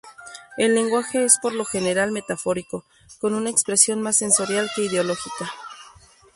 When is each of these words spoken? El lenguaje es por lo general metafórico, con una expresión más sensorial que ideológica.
El 0.57 0.73
lenguaje 0.73 1.23
es 1.25 1.37
por 1.39 1.53
lo 1.53 1.63
general 1.63 2.11
metafórico, 2.11 2.83
con 3.19 3.35
una 3.35 3.51
expresión 3.51 4.01
más 4.01 4.15
sensorial 4.17 4.67
que 4.75 4.85
ideológica. 4.85 5.51